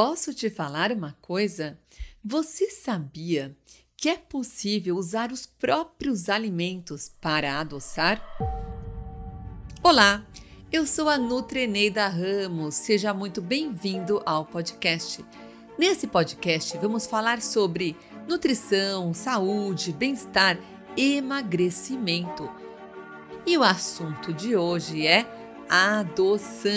[0.00, 1.76] Posso te falar uma coisa?
[2.24, 3.56] Você sabia
[3.96, 8.22] que é possível usar os próprios alimentos para adoçar?
[9.82, 10.24] Olá,
[10.70, 12.76] eu sou a Nutreneida Ramos.
[12.76, 15.24] Seja muito bem-vindo ao podcast.
[15.76, 17.96] Nesse podcast vamos falar sobre
[18.28, 20.60] nutrição, saúde, bem-estar,
[20.96, 22.48] emagrecimento.
[23.44, 25.26] E o assunto de hoje é
[25.68, 26.68] adoçantes.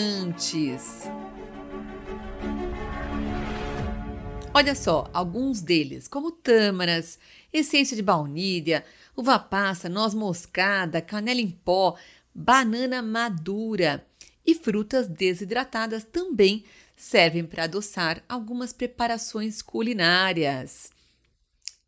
[4.53, 7.17] Olha só, alguns deles, como tâmaras,
[7.53, 8.83] essência de baunilha,
[9.15, 11.97] uva passa, noz moscada, canela em pó,
[12.35, 14.05] banana madura
[14.45, 16.65] e frutas desidratadas também
[16.97, 20.91] servem para adoçar algumas preparações culinárias.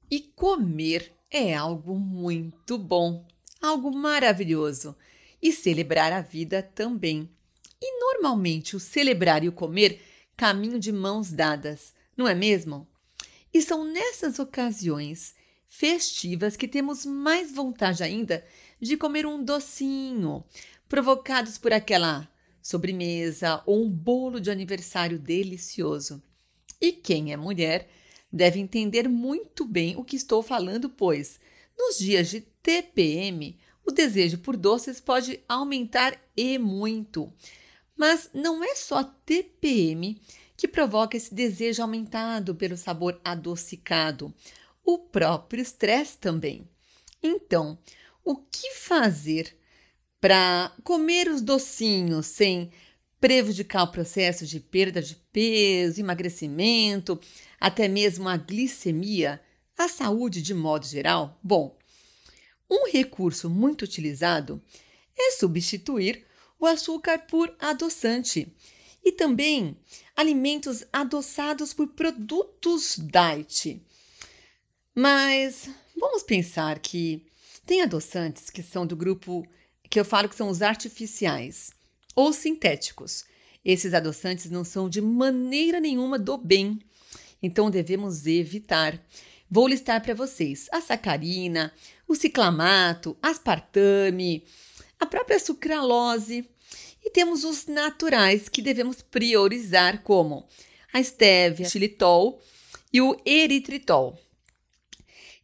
[0.09, 3.27] E comer é algo muito bom,
[3.61, 4.95] algo maravilhoso.
[5.41, 7.29] E celebrar a vida também.
[7.81, 10.01] E normalmente o celebrar e o comer
[10.37, 12.87] caminham de mãos dadas não é mesmo?
[13.53, 15.35] E são nessas ocasiões
[15.67, 18.45] festivas que temos mais vontade ainda
[18.79, 20.43] de comer um docinho,
[20.87, 22.29] provocados por aquela
[22.61, 26.21] sobremesa ou um bolo de aniversário delicioso.
[26.79, 27.89] E quem é mulher
[28.31, 31.39] deve entender muito bem o que estou falando, pois
[31.77, 37.31] nos dias de TPM o desejo por doces pode aumentar e muito.
[37.95, 40.19] Mas não é só TPM
[40.55, 44.33] que provoca esse desejo aumentado pelo sabor adocicado.
[44.83, 46.67] O próprio estresse também.
[47.21, 47.77] Então,
[48.23, 49.57] o que fazer
[50.19, 52.71] para comer os docinhos sem
[53.19, 57.19] prejudicar o processo de perda de peso, emagrecimento,
[57.59, 59.41] até mesmo a glicemia,
[59.77, 61.39] a saúde de modo geral?
[61.41, 61.77] Bom,
[62.69, 64.61] um recurso muito utilizado
[65.17, 66.25] é substituir
[66.59, 68.53] o açúcar por adoçante
[69.03, 69.77] e também
[70.15, 73.81] alimentos adoçados por produtos diet.
[74.95, 77.25] Mas vamos pensar que
[77.65, 79.45] tem adoçantes que são do grupo
[79.89, 81.71] que eu falo que são os artificiais
[82.15, 83.25] ou sintéticos.
[83.63, 86.79] Esses adoçantes não são de maneira nenhuma do bem,
[87.41, 88.99] então devemos evitar.
[89.49, 91.71] Vou listar para vocês a sacarina,
[92.07, 94.43] o ciclamato, aspartame,
[94.99, 96.49] a própria sucralose,
[97.03, 100.47] e temos os naturais que devemos priorizar, como
[100.93, 102.41] a estévia, xilitol
[102.91, 104.17] e o eritritol.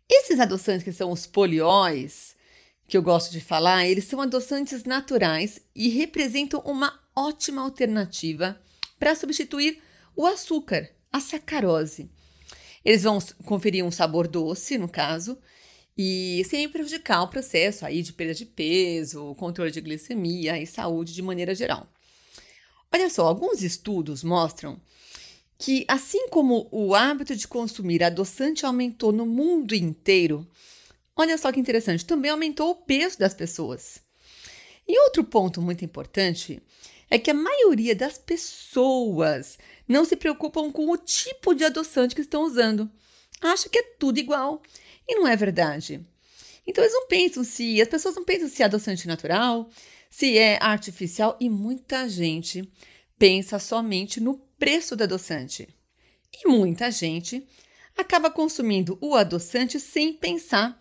[0.10, 2.36] Esses adoçantes que são os polióis,
[2.88, 8.60] que eu gosto de falar, eles são adoçantes naturais e representam uma ótima alternativa
[8.98, 9.82] para substituir
[10.16, 12.10] o açúcar, a sacarose.
[12.84, 15.38] Eles vão conferir um sabor doce, no caso,
[16.02, 21.14] e sem prejudicar o processo aí de perda de peso, controle de glicemia e saúde
[21.14, 21.92] de maneira geral.
[22.90, 24.80] Olha só, alguns estudos mostram
[25.58, 30.48] que, assim como o hábito de consumir adoçante aumentou no mundo inteiro,
[31.18, 34.02] olha só que interessante, também aumentou o peso das pessoas.
[34.88, 36.64] E outro ponto muito importante
[37.10, 42.22] é que a maioria das pessoas não se preocupam com o tipo de adoçante que
[42.22, 42.90] estão usando.
[43.42, 44.62] Acha que é tudo igual
[45.10, 46.06] e não é verdade.
[46.68, 49.68] Então eles não pensam se, as pessoas não pensam se é adoçante natural,
[50.08, 52.72] se é artificial e muita gente
[53.18, 55.68] pensa somente no preço do adoçante.
[56.32, 57.46] E muita gente
[57.98, 60.80] acaba consumindo o adoçante sem pensar.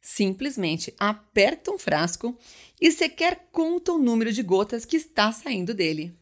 [0.00, 2.38] Simplesmente aperta um frasco
[2.80, 6.16] e sequer conta o número de gotas que está saindo dele.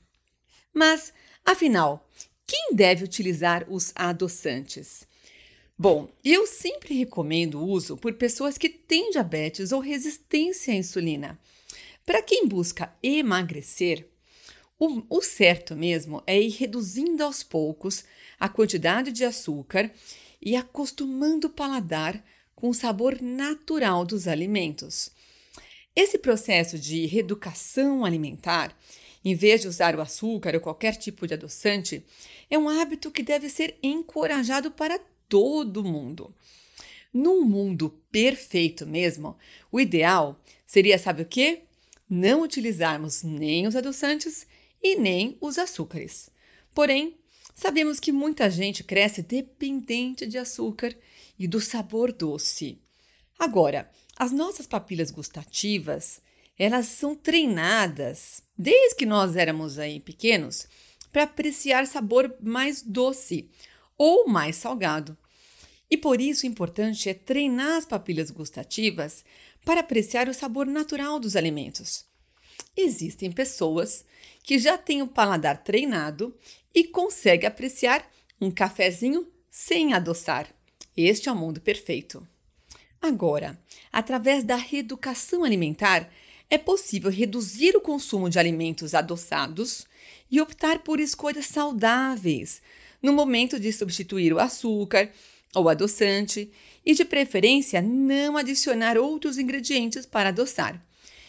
[0.72, 1.12] Mas,
[1.44, 2.08] afinal,
[2.46, 5.06] quem deve utilizar os adoçantes?
[5.76, 11.36] Bom, eu sempre recomendo o uso por pessoas que têm diabetes ou resistência à insulina.
[12.06, 14.08] Para quem busca emagrecer,
[14.78, 18.04] o, o, certo mesmo é ir reduzindo aos poucos
[18.38, 19.90] a quantidade de açúcar
[20.40, 22.24] e acostumando o paladar
[22.54, 25.10] com o sabor natural dos alimentos.
[25.96, 28.76] Esse processo de reeducação alimentar,
[29.24, 32.04] em vez de usar o açúcar ou qualquer tipo de adoçante,
[32.48, 36.34] é um hábito que deve ser encorajado para todo mundo.
[37.12, 39.36] Num mundo perfeito mesmo,
[39.70, 41.62] o ideal seria, sabe o quê?
[42.10, 44.46] Não utilizarmos nem os adoçantes
[44.82, 46.28] e nem os açúcares.
[46.74, 47.16] Porém,
[47.54, 50.94] sabemos que muita gente cresce dependente de açúcar
[51.38, 52.78] e do sabor doce.
[53.38, 56.20] Agora, as nossas papilas gustativas,
[56.58, 60.68] elas são treinadas desde que nós éramos aí pequenos
[61.12, 63.48] para apreciar sabor mais doce
[64.04, 65.16] ou mais salgado.
[65.90, 69.24] E por isso o importante é treinar as papilas gustativas
[69.64, 72.04] para apreciar o sabor natural dos alimentos.
[72.76, 74.04] Existem pessoas
[74.42, 76.36] que já têm o paladar treinado
[76.74, 78.06] e consegue apreciar
[78.38, 80.54] um cafezinho sem adoçar.
[80.94, 82.28] Este é o mundo perfeito.
[83.00, 83.58] Agora,
[83.90, 86.12] através da reeducação alimentar,
[86.50, 89.86] é possível reduzir o consumo de alimentos adoçados
[90.30, 92.60] e optar por escolhas saudáveis
[93.04, 95.10] no momento de substituir o açúcar
[95.54, 96.50] ou adoçante
[96.82, 100.82] e, de preferência, não adicionar outros ingredientes para adoçar,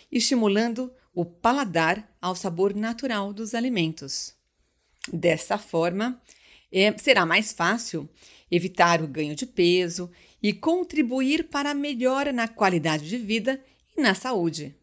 [0.09, 4.33] estimulando o paladar ao sabor natural dos alimentos.
[5.11, 6.21] Dessa forma,
[6.71, 8.07] é, será mais fácil
[8.49, 10.09] evitar o ganho de peso
[10.41, 13.61] e contribuir para a melhora na qualidade de vida
[13.97, 14.73] e na saúde.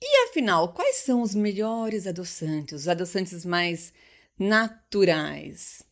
[0.00, 3.92] E afinal, quais são os melhores adoçantes, os adoçantes mais
[4.38, 5.84] naturais?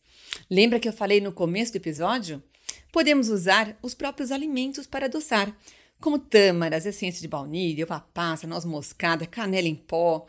[0.49, 2.41] Lembra que eu falei no começo do episódio?
[2.91, 5.55] Podemos usar os próprios alimentos para adoçar,
[5.99, 10.25] como tâmaras, essência de baunilha, uva passa, noz moscada, canela em pó,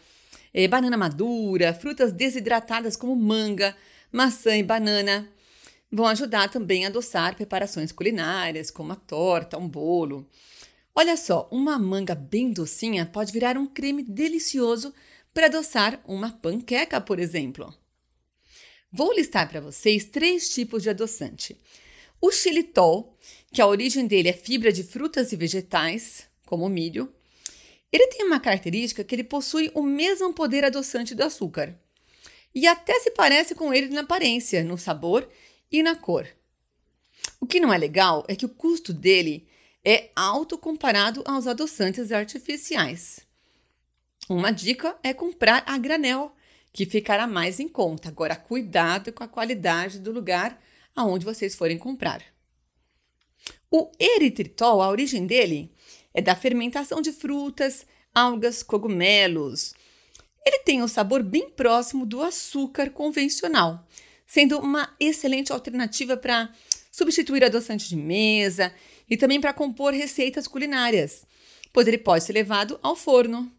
[0.54, 3.76] eh, banana madura, frutas desidratadas como manga,
[4.10, 5.28] maçã e banana,
[5.90, 10.28] vão ajudar também a adoçar preparações culinárias, como a torta, um bolo.
[10.94, 14.94] Olha só, uma manga bem docinha pode virar um creme delicioso
[15.34, 17.72] para adoçar uma panqueca, por exemplo.
[18.90, 21.56] Vou listar para vocês três tipos de adoçante.
[22.20, 23.14] O xilitol,
[23.52, 27.12] que a origem dele é fibra de frutas e vegetais, como o milho,
[27.92, 31.74] ele tem uma característica que ele possui o mesmo poder adoçante do açúcar.
[32.54, 35.28] E até se parece com ele na aparência, no sabor
[35.70, 36.26] e na cor.
[37.40, 39.46] O que não é legal é que o custo dele
[39.84, 43.20] é alto comparado aos adoçantes artificiais.
[44.28, 46.35] Uma dica é comprar a granel,
[46.76, 48.10] que ficará mais em conta.
[48.10, 50.60] Agora, cuidado com a qualidade do lugar
[50.94, 52.22] aonde vocês forem comprar.
[53.70, 55.72] O eritritol, a origem dele
[56.12, 59.72] é da fermentação de frutas, algas, cogumelos.
[60.44, 63.88] Ele tem um sabor bem próximo do açúcar convencional,
[64.26, 66.52] sendo uma excelente alternativa para
[66.92, 68.70] substituir adoçante de mesa
[69.08, 71.24] e também para compor receitas culinárias,
[71.72, 73.50] pois ele pode ser levado ao forno.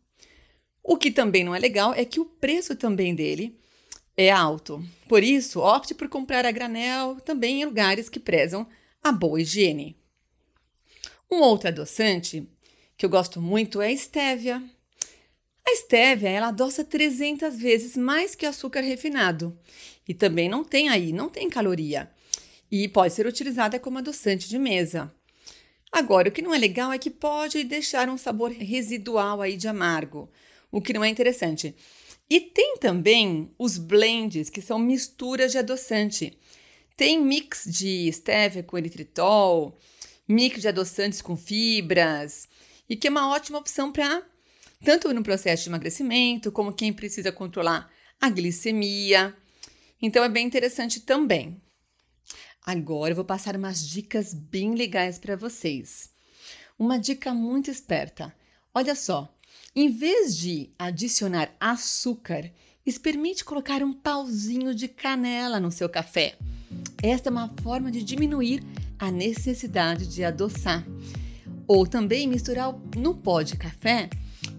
[0.89, 3.59] O que também não é legal é que o preço também dele
[4.15, 4.81] é alto.
[5.09, 8.65] Por isso, opte por comprar a granel também em lugares que prezam
[9.03, 9.97] a boa higiene.
[11.29, 12.47] Um outro adoçante
[12.95, 14.63] que eu gosto muito é a estévia.
[15.67, 19.59] A estévia, ela adoça 300 vezes mais que o açúcar refinado
[20.07, 22.09] e também não tem aí, não tem caloria
[22.71, 25.13] e pode ser utilizada como adoçante de mesa.
[25.91, 29.67] Agora, o que não é legal é que pode deixar um sabor residual aí de
[29.67, 30.29] amargo,
[30.71, 31.75] o que não é interessante.
[32.29, 36.37] E tem também os blends, que são misturas de adoçante.
[36.95, 39.77] Tem mix de stevia com eritritol,
[40.27, 42.47] mix de adoçantes com fibras,
[42.89, 44.23] e que é uma ótima opção para
[44.83, 47.91] tanto no processo de emagrecimento, como quem precisa controlar
[48.21, 49.35] a glicemia.
[50.01, 51.61] Então é bem interessante também.
[52.63, 56.11] Agora eu vou passar umas dicas bem legais para vocês.
[56.77, 58.35] Uma dica muito esperta.
[58.73, 59.33] Olha só,
[59.79, 62.49] em vez de adicionar açúcar,
[62.83, 66.35] experimente colocar um pauzinho de canela no seu café.
[67.03, 68.63] Esta é uma forma de diminuir
[68.97, 70.83] a necessidade de adoçar.
[71.67, 74.09] Ou também misturar no pó de café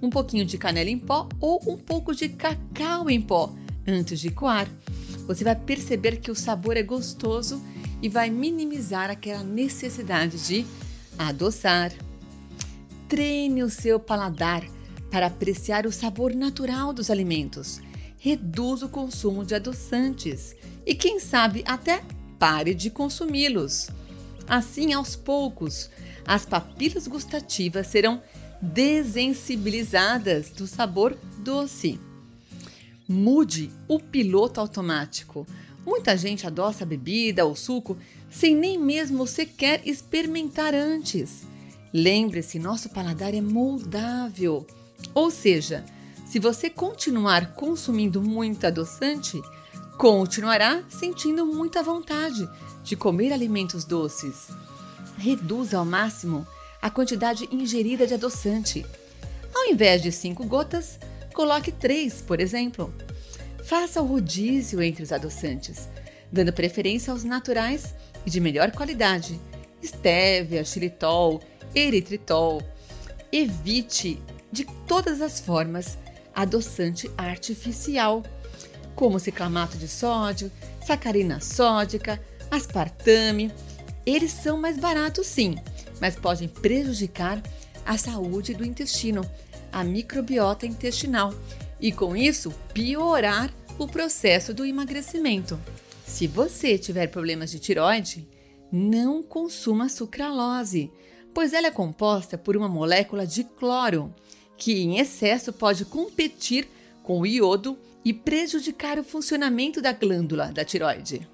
[0.00, 3.52] um pouquinho de canela em pó ou um pouco de cacau em pó
[3.88, 4.68] antes de coar.
[5.26, 7.60] Você vai perceber que o sabor é gostoso
[8.00, 10.64] e vai minimizar aquela necessidade de
[11.18, 11.92] adoçar.
[13.08, 14.77] Treine o seu paladar
[15.10, 17.80] para apreciar o sabor natural dos alimentos.
[18.18, 22.02] Reduz o consumo de adoçantes e, quem sabe, até
[22.38, 23.88] pare de consumi-los.
[24.46, 25.90] Assim, aos poucos,
[26.26, 28.22] as papilas gustativas serão
[28.60, 32.00] desensibilizadas do sabor doce.
[33.08, 35.46] Mude o piloto automático.
[35.86, 37.96] Muita gente adoça a bebida ou suco
[38.30, 41.46] sem nem mesmo sequer experimentar antes.
[41.92, 44.66] Lembre-se, nosso paladar é moldável.
[45.14, 45.84] Ou seja,
[46.26, 49.40] se você continuar consumindo muito adoçante,
[49.96, 52.48] continuará sentindo muita vontade
[52.84, 54.48] de comer alimentos doces.
[55.16, 56.46] Reduza ao máximo
[56.80, 58.86] a quantidade ingerida de adoçante.
[59.54, 60.98] Ao invés de 5 gotas,
[61.34, 62.92] coloque 3, por exemplo.
[63.64, 65.88] Faça o rodízio entre os adoçantes,
[66.30, 69.40] dando preferência aos naturais e de melhor qualidade.
[69.82, 71.42] Estévia, xilitol,
[71.74, 72.62] eritritol.
[73.32, 74.20] Evite
[74.58, 75.96] de todas as formas
[76.34, 78.24] adoçante artificial,
[78.96, 80.50] como ciclamato de sódio,
[80.84, 83.52] sacarina sódica, aspartame.
[84.04, 85.54] Eles são mais baratos sim,
[86.00, 87.40] mas podem prejudicar
[87.86, 89.24] a saúde do intestino,
[89.70, 91.32] a microbiota intestinal
[91.80, 95.56] e com isso piorar o processo do emagrecimento.
[96.04, 98.28] Se você tiver problemas de tiroide,
[98.72, 100.90] não consuma sucralose,
[101.32, 104.12] pois ela é composta por uma molécula de cloro,
[104.58, 106.68] que em excesso pode competir
[107.02, 111.26] com o iodo e prejudicar o funcionamento da glândula da tiroide.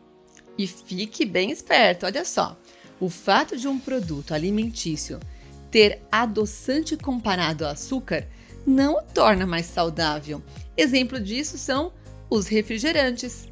[0.56, 2.56] E fique bem esperto, olha só.
[3.00, 5.18] O fato de um produto alimentício
[5.70, 8.28] ter adoçante comparado ao açúcar
[8.64, 10.40] não o torna mais saudável.
[10.76, 11.92] Exemplo disso são
[12.30, 13.48] os refrigerantes.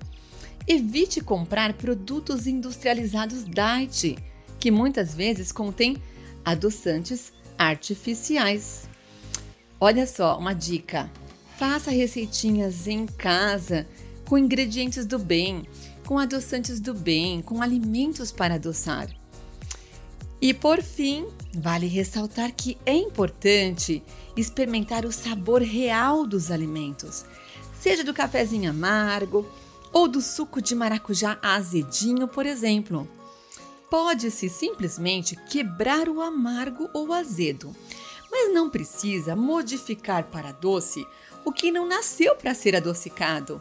[0.67, 4.17] Evite comprar produtos industrializados diet,
[4.61, 5.97] que muitas vezes contêm
[6.45, 8.89] adoçantes artificiais.
[9.85, 11.11] Olha só, uma dica:
[11.59, 13.85] faça receitinhas em casa
[14.29, 15.67] com ingredientes do bem,
[16.07, 19.09] com adoçantes do bem, com alimentos para adoçar.
[20.41, 24.05] E por fim, vale ressaltar que é importante
[24.37, 27.25] experimentar o sabor real dos alimentos,
[27.81, 29.45] seja do cafezinho amargo
[29.93, 33.09] ou do suco de maracujá azedinho, por exemplo.
[33.91, 37.75] Pode-se simplesmente quebrar o amargo ou azedo,
[38.33, 41.07] mas não precisa modificar para doce
[41.45, 43.61] o que não nasceu para ser adocicado.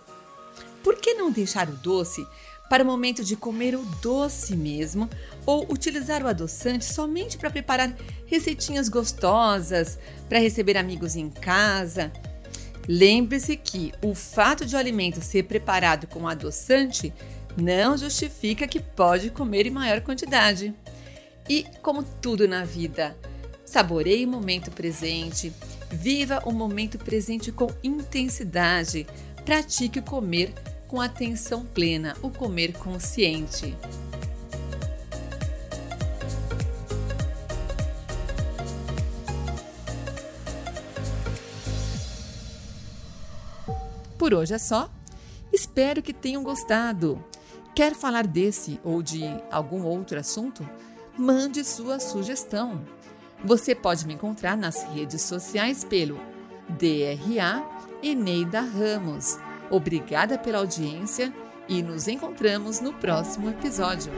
[0.81, 2.25] Por que não deixar o doce
[2.69, 5.09] para o momento de comer o doce mesmo
[5.45, 7.93] ou utilizar o adoçante somente para preparar
[8.25, 9.99] receitinhas gostosas,
[10.29, 12.13] para receber amigos em casa.
[12.87, 17.13] Lembre-se que o fato de o alimento ser preparado com adoçante
[17.57, 20.73] não justifica que pode comer em maior quantidade.
[21.49, 23.17] E, como tudo na vida,
[23.71, 25.53] saboreie o momento presente,
[25.89, 29.07] viva o momento presente com intensidade,
[29.45, 30.53] pratique o comer
[30.89, 33.73] com atenção plena, o comer consciente.
[44.17, 44.89] Por hoje é só.
[45.53, 47.23] Espero que tenham gostado.
[47.73, 50.69] Quer falar desse ou de algum outro assunto?
[51.17, 52.81] Mande sua sugestão.
[53.43, 56.19] Você pode me encontrar nas redes sociais pelo
[56.69, 57.63] DRA
[58.03, 59.37] Eneida Ramos.
[59.69, 61.33] Obrigada pela audiência
[61.67, 64.11] e nos encontramos no próximo episódio.